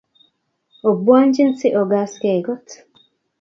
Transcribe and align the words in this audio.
Obwanji 0.89 1.43
si 1.59 1.67
ogasge 1.81 2.31
kot. 2.45 2.67